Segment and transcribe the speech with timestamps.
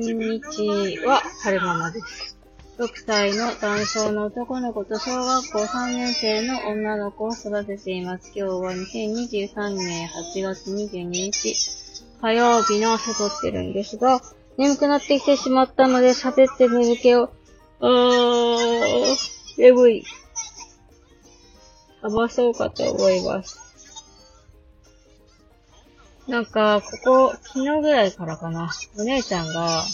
[0.00, 2.38] んにちは、はるままです。
[2.78, 8.32] 6歳の男性の男の子と小学校3年生の女の子を育てています。
[8.34, 11.54] 今日は2023年8月22日、
[12.22, 14.20] 火曜日の朝撮ってるんですが、
[14.56, 17.30] 眠くなってきてしまったので喋ってみるけど、
[17.80, 19.16] あー、
[19.58, 20.04] 眠い。
[22.02, 23.69] ばそうかと思います。
[26.28, 29.84] なんか、ここ、昨日ぐらいからかな、お姉ちゃんが、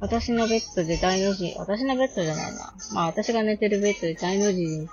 [0.00, 2.74] 私のベッドで大の字、私のベッドじゃないな。
[2.92, 4.86] まあ私が寝てるベッドで大の字に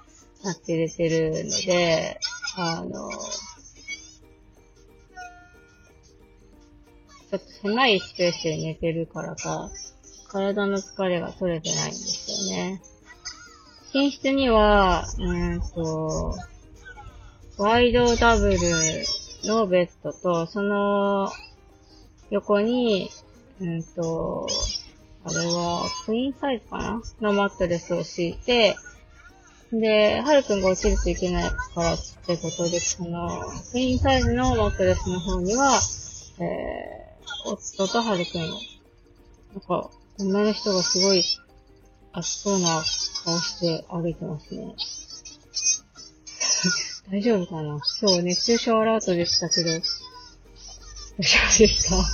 [0.44, 2.20] なって寝てるので、
[2.56, 9.70] あの、ちょっと狭いスペースで寝てるからか、
[10.30, 12.82] 体の疲れが取れてないんですよね。
[13.94, 16.36] 寝室には、うんと、
[17.58, 18.58] ワイドダブル
[19.44, 21.32] のベッドと、その
[22.30, 23.10] 横に、
[23.60, 24.48] うんと、
[25.24, 28.76] あれは、クイーンサイズかなのマットレスを敷いて、
[29.72, 33.30] で、はるくんが落ちるといけないからってことで、その、
[33.72, 35.80] クイーンサイズのマットレスの方には、
[36.40, 41.24] えー、夫とはるくん、なんか、女の人がすごい
[42.14, 42.84] 熱そうな
[43.24, 44.76] 顔して歩いてますね。
[47.10, 47.80] 大丈夫かな？
[47.84, 52.06] そう、熱中症アラートでしたけど、大丈夫ですか？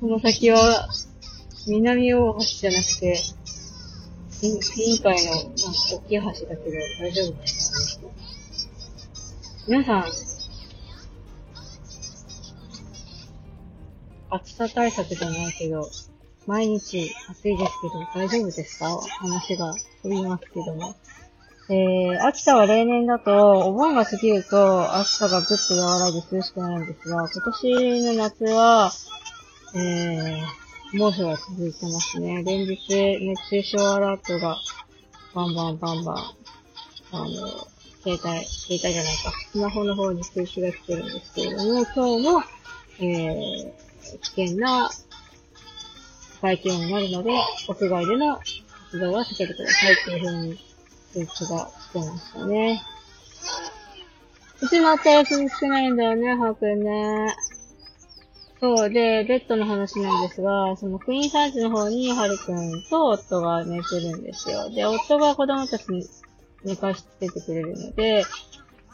[0.00, 0.88] この先は、
[1.66, 3.18] 南大橋じゃなくて、
[4.42, 4.48] 委
[4.92, 5.42] 員会の、まあ、
[5.96, 8.06] 大きい橋だけど、大丈夫ですか
[9.66, 10.04] 皆さん、
[14.30, 15.90] 暑さ対策じゃないけど、
[16.46, 18.96] 毎日暑いですけど、大丈夫ですか？
[19.18, 20.94] 話が飛びますけども。
[21.70, 28.90] えー、秋田は例年だと、お盆が過ぎると暑さがぐっと和らぎ涼しくなるんですが、今年の夏は、
[29.74, 32.42] えー、猛暑が続いてますね。
[32.42, 32.78] 連日、
[33.20, 34.56] 熱中症アラートが、
[35.34, 36.16] バンバンバンバン、
[37.12, 37.28] あの、
[38.02, 42.42] 携帯、携帯じゃないか、スマホの方に通知が来てるんですけれども、今日も、
[43.00, 44.88] えー、危険な
[46.40, 47.30] 外気温になるので、
[47.68, 48.38] 屋外での
[48.86, 50.67] 活動は避けてくださいっていう風に
[51.12, 52.82] 通知が来てましたね。
[54.60, 57.36] うちも新しい少ないんだよね、はーくんね。
[58.60, 64.68] そう、で、ベッドの話なんですが、そのクイーンサイズの方に、はるくんと夫が寝てるんですよ。
[64.68, 66.04] で、夫が子供たちに
[66.64, 68.24] 寝かしつけてくれるので、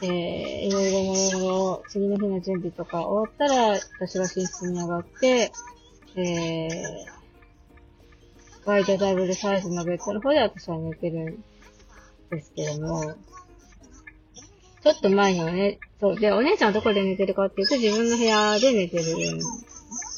[0.02, 5.50] えー、いろいろもろもろ、次の日の準備とか終わったら、私が寝室に上がって、
[6.16, 6.68] えー、
[8.66, 11.44] ワイドダブルサイズのベッドの方で私は寝てるん
[12.30, 13.14] ですけども、
[14.82, 16.20] ちょっと前にはね、そう。
[16.20, 19.38] で、お姉ちゃんはどこで寝てるかっていうと、自分の部屋で寝てるん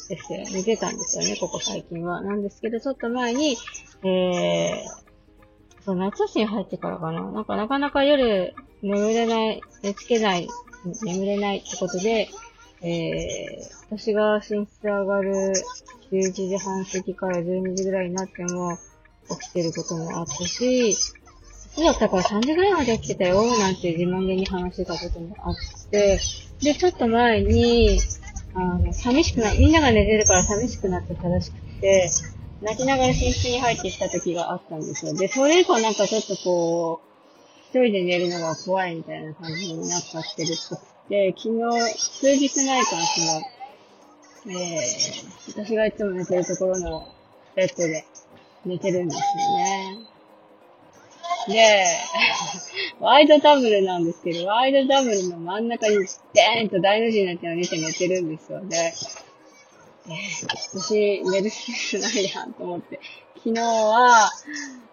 [0.09, 0.43] ですよ。
[0.51, 2.21] 寝てたんですよね、ここ最近は。
[2.21, 3.55] なんですけど、ちょっと前に、
[4.03, 7.31] えー、そう、夏休み入ってからかな。
[7.31, 10.49] なんかなかなか夜眠れない、寝つけない、
[11.03, 12.27] 眠れないってことで、
[12.81, 15.53] えー、私が寝室上がる
[16.11, 18.77] 11時半過ぎから12時ぐらいになっても
[19.29, 20.95] 起きてることもあったし、
[21.77, 25.55] そうだったから3時ぐらいまで起きてたよ、なんて自慢げに話してたこともあっ
[25.91, 26.19] て、
[26.59, 27.99] で、ちょっと前に、
[28.55, 32.09] あの、寂しくな、みんなが寝てるから寂しくなってたらしくて、
[32.63, 35.13] 泣きながら寝室に入ってきた時があったんですよ。
[35.13, 37.07] で、それ以降なんかちょっとこう、
[37.69, 47.07] 一人で寝るのが怖いみたいな感じになっちゃってるっぽくて、昨日、数日前からその、えー、私がいつも寝てるところの
[47.55, 48.03] ベッドで
[48.65, 50.16] 寝てるんですよね。
[51.47, 51.85] で、
[52.99, 58.93] ワイドダブルなんですけど、ワイドダブルの真ん中にデーンと大の字になって寝て寝てるんですよね。
[60.07, 62.99] えー、私、寝るスペースないやんと思って。
[63.35, 64.29] 昨日は、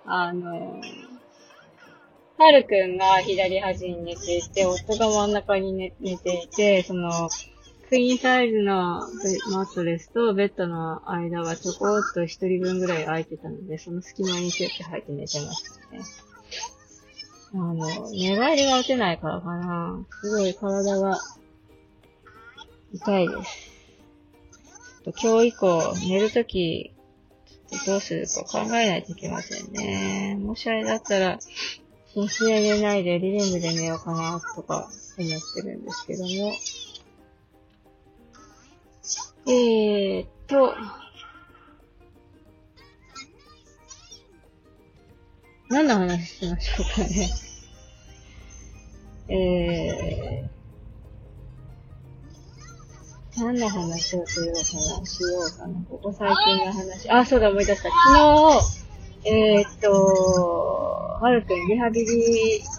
[0.07, 0.81] あの、
[2.37, 7.31] はるくんが左端に寝ていて、夫が真ん中に寝寝ていて、その、
[7.89, 9.01] クイーンサイズの
[9.53, 16.01] マットレスとベッドの間がちょこっと一人分ぐらい空いてたので、その隙間にキュッて入って寝てましたね。
[17.55, 20.05] あの、寝返りが打てないからかな。
[20.23, 21.21] すごい体が
[22.93, 23.75] 痛いです。
[25.23, 26.93] 今日以降、寝るとき、
[27.87, 30.37] どうするか考えないといけませんね。
[30.41, 31.39] もしあれだったら、
[32.17, 36.53] 寝室で寝ないでリビングで寝ようかな、とか思ってるんですけども。
[39.47, 40.75] えーっと、
[45.69, 47.31] 何の話しましょうかね。
[49.29, 50.55] えー
[53.37, 55.85] 何の話をしようかな、しようかな。
[55.91, 57.11] ここ最近の話。
[57.11, 57.89] あ、そうだ、思い出した。
[57.91, 57.93] 昨
[59.25, 62.07] 日、えー、っと、はるくんリハビリ、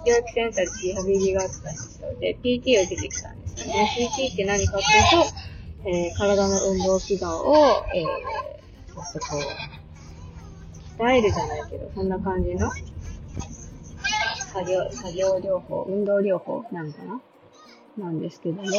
[0.05, 2.13] 教育センターでリハビリがあったんですよ。
[2.19, 3.91] で、PT を出てきたんですよね。
[4.17, 5.23] PT って何かっていう
[5.83, 7.55] と、えー、体の運動機能を、
[7.93, 9.41] えー、そうそう、
[10.97, 12.71] 鍛えるじゃないけど、そんな感じの？
[14.53, 17.21] 作業、作業療法、運動療法なのかな？
[17.97, 18.69] なんですけども、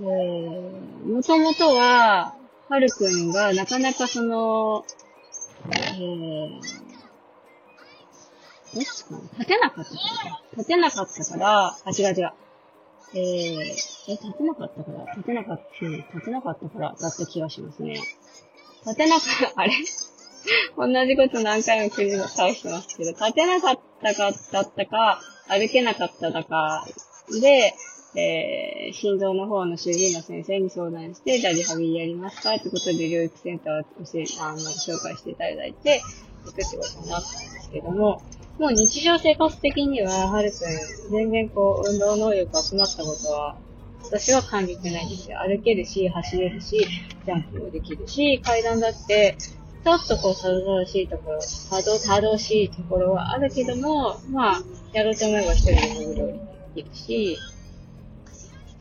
[0.00, 2.34] えー、もともとは、
[2.68, 4.84] はるくんがなかなかその、
[5.70, 6.60] えー、
[8.74, 10.42] どっちかな立てなかったからか。
[10.56, 12.32] 立てなかったから、あ、違う違う。
[13.14, 13.20] えー、
[14.08, 18.00] え、立てなかったから立てなかった、立てなかったからだった気がしますね。
[18.84, 19.72] 立てなかった、あれ？
[20.76, 26.84] 同じこと何回も繰り返してますけど、立てなかったかだったか、歩けなかっただか
[27.40, 27.74] で、
[28.18, 36.00] えー、心臓の方の主治医の先生に相談して、じゃあリハビリやりますかってことで療育センターを教え、あの、紹介していただいて、
[36.46, 38.22] 行くってことになったんですけども、
[38.58, 43.58] もう日常生活的には、はるくん、全然こう、運動能力が困ったことは、
[44.04, 45.38] 私は感じてないんですよ。
[45.40, 49.36] 歩けるし、走れるし、ジャンプもできるし、階段だって、
[49.86, 51.38] ちょっとこう、たどたどしいところ、
[51.70, 54.62] たどたどしいところはあるけども、まあ、
[54.92, 56.32] やろうと思えば一人で潜り降り
[56.74, 57.38] できるし、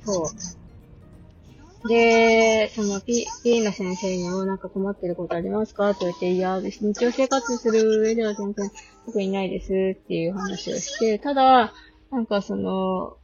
[0.03, 0.31] そ
[1.83, 1.87] う。
[1.87, 5.93] で、その P、P の先生にもなんか困ってることありますか？
[5.93, 8.71] と言って、いや、日常生活する上では全然
[9.05, 11.71] 特にないですっていう話をして、ただ、
[12.09, 13.17] なんかその、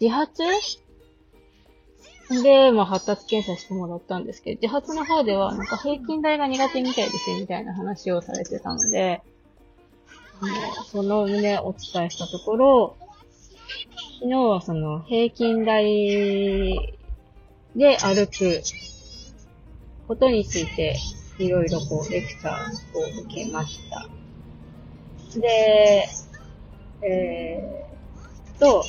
[0.00, 0.42] 自発
[2.30, 9.22] で、まあ、発達検査してもらったんですけど、自発の方では、なんか平均台が苦手みたいですよ、みたいな話をされてたので、
[10.40, 12.96] あの、その旨お伝えしたところ、
[14.20, 16.94] 昨日はその平均台
[17.76, 18.62] で歩く
[20.08, 20.96] ことについて、
[21.38, 24.08] いろいろこう、レクチャーを受けました。
[25.38, 26.08] で、
[27.02, 28.84] えー、と、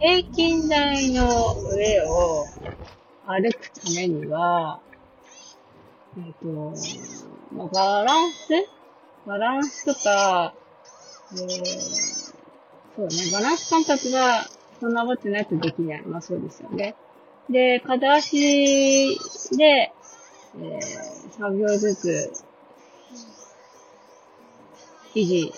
[0.00, 2.46] 平均台の上を
[3.26, 4.80] 歩くためには、
[6.16, 6.72] えっ、と、
[7.52, 8.48] まあ、バランス？
[9.26, 10.54] バランスとか、
[11.32, 12.34] えー、
[12.96, 14.46] そうね、バランス感覚が
[14.80, 16.02] そんなことないとできない。
[16.06, 16.94] まあそうですよね。
[17.50, 19.18] で、片足
[19.54, 19.92] で、
[20.56, 20.80] えー、
[21.38, 22.32] 3秒ずつ
[25.14, 25.52] 維持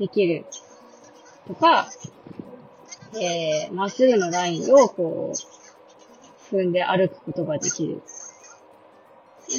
[0.00, 0.46] できる
[1.46, 1.88] とか、
[3.14, 5.32] えー、まっすぐのラインをこ
[6.50, 8.02] う、踏んで歩くことができる。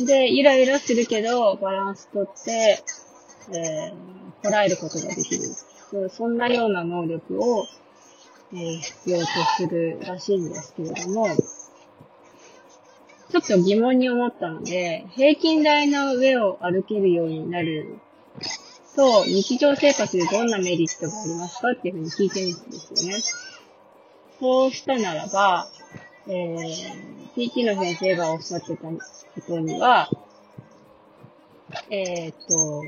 [0.06, 2.84] で、イライラするけど、バランスとって、
[3.51, 6.10] えー、捉えることができる。
[6.10, 7.66] そんなような能力を、
[8.54, 9.25] えー、必要と
[9.57, 11.28] するらしいんですけれども、
[13.31, 18.00] ちょっと疑問に思ったので、平均台の上を歩けるようになる
[18.96, 23.20] と、日常生活でどんなメリットがありますかっていうふうに聞いてみたんですよね。
[24.40, 25.68] そうしたならば、
[26.28, 28.98] えー、PT の先生がおっしゃってたこ
[29.48, 30.10] とには、
[31.90, 32.84] えー、っと、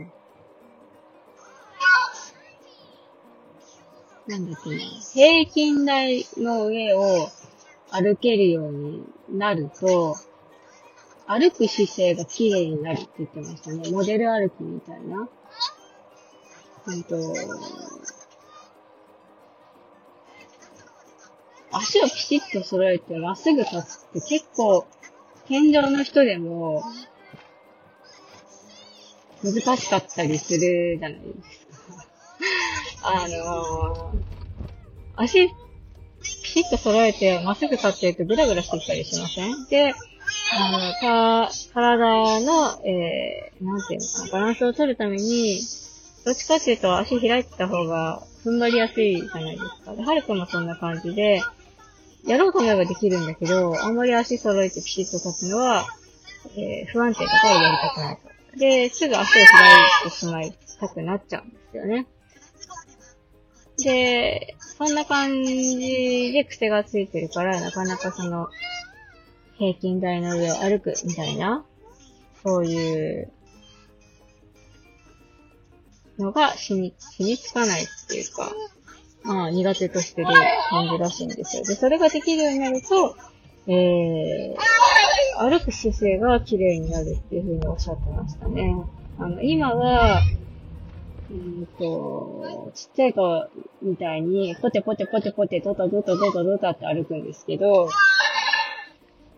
[4.27, 4.75] なんだっけな、
[5.13, 7.29] 平均台の上を
[7.89, 10.15] 歩けるようになると、
[11.27, 13.89] 歩く姿勢が綺麗になるって言ってましたね。
[13.91, 15.27] モデル歩きみたいな。
[16.87, 17.15] うんと、
[21.71, 24.85] 足をピシッと揃えてまっすぐ立つって結構、
[25.47, 26.83] 天井の人でも、
[29.43, 32.05] 難しかったりするじゃないですか。
[33.03, 34.23] あのー、
[35.15, 35.53] 足、ピ
[36.23, 39.65] シッと揃えてまっすぐ立ってるとグラグラしてきたりしません？
[39.67, 39.93] で、
[40.53, 40.93] あの、
[41.47, 45.59] か、体の、えー、なんていうのかな、バランスを取るために、
[46.25, 49.95] どっちかっていうと足開いてた方が踏ん張りやすいじゃないですか。
[49.95, 51.41] で、はるくんもそんな感じで、
[52.25, 55.85] やろうと思えばできるんだけど、あんまり足揃えてピシッと立つのは、
[56.55, 58.57] えー、不安定とかをやりたくないと。
[58.57, 62.07] で、すぐ足を開いてしまいたくなっちゃうんですよね。
[63.83, 68.49] で、そんな感じで癖がついてるから、なかなかその、
[69.57, 71.65] 平均台の上を歩くみたいな、
[72.43, 73.31] そういう
[76.21, 78.51] のが染み、染みつかないっていうか、
[79.23, 80.27] まあ、苦手としてる
[80.69, 81.63] 感じらしいんですよ。
[81.63, 83.15] で、それができるようになると、
[83.67, 84.57] えー、
[85.37, 88.75] 歩く姿勢が綺麗になるっていうふうにおっしゃってましたね。
[89.19, 90.21] あの、今は、
[91.29, 93.47] うんと、ちっちゃい子
[93.81, 97.89] みたいに、ポテポテポテポテ、ドタドタドタドタって歩くんですけど、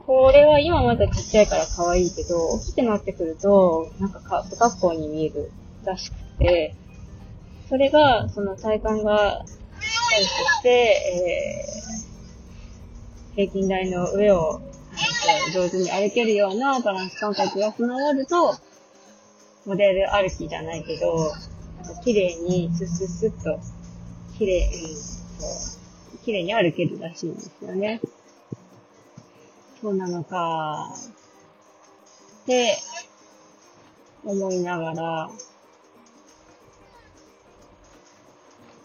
[0.06, 5.52] これは今まだちっちゃいから可愛いけど、大きくなってくると、なんかか不格好に見える
[5.86, 6.23] らしくて、
[7.70, 9.46] それが、その体幹が、
[10.14, 14.62] 対して、えー、平均台の上を、
[15.54, 18.56] 上手に歩けるようなバランス感覚が備わると、
[19.66, 21.32] モデル歩きじゃないけど、
[21.82, 23.60] なんか綺麗にスッスッスッと、
[24.38, 24.96] 綺麗に、
[26.24, 28.02] 綺麗に歩けるらしいんですよね。
[29.82, 30.94] そうなのか、
[32.44, 32.78] って
[34.24, 35.30] 思いながら、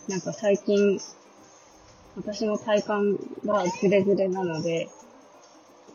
[0.09, 0.99] なんか最近、
[2.17, 4.89] 私の体感がズレズレなので、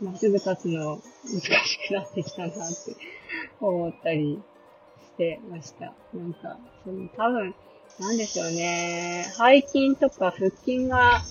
[0.03, 2.95] まっすぐ立つの難しくなってきたなって
[3.59, 4.39] 思ったり
[4.99, 5.95] してました。
[6.13, 7.55] なんか、その多分、
[7.99, 9.25] なんでしょうね。
[9.35, 11.23] 背筋とか腹筋が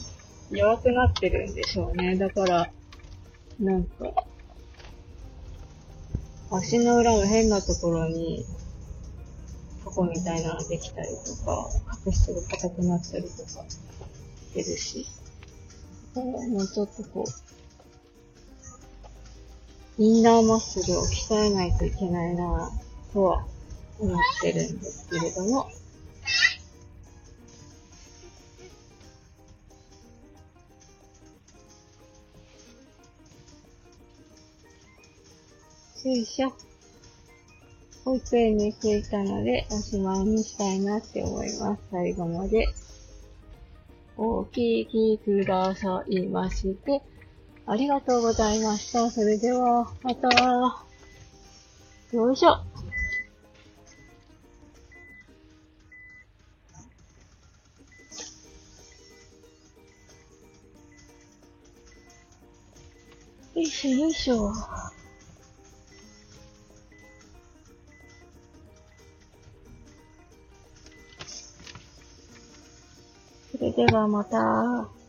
[0.50, 2.16] 弱くなってるんでしょうね。
[2.16, 2.72] だから、
[3.60, 4.12] なんか、
[6.50, 8.44] 足の裏の変なところに、
[9.84, 13.78] タコみたいなのができたりとか、角質が硬くなったりとかし
[14.54, 15.06] てるし、
[16.14, 17.24] もうちょっとこ
[19.98, 23.44] う、インナーマッスルを鍛えないといけないなぁ、とは
[23.98, 25.70] 思ってるんですけれども、
[36.04, 36.71] よいしょ。
[38.04, 41.82] 保育園に着いたので、おしまいにしたいなって思います。
[41.90, 42.66] 最後まで
[44.16, 47.00] お聞きくださいまして、
[47.66, 49.08] ありがとうございました。
[49.10, 50.28] それでは、また。
[52.12, 52.48] よいしょ。
[63.54, 64.81] よいしょよいしょ。
[73.82, 75.01] ではまた。